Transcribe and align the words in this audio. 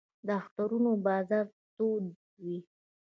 د 0.27 0.29
اخترونو 0.39 0.91
بازار 1.05 1.45
تود 1.75 2.05
وي 2.43 2.57